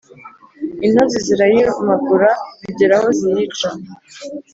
intozi 0.85 1.17
zirayirumagura, 1.25 2.29
zigera 2.63 2.93
aho 2.99 3.07
ziyica 3.17 3.69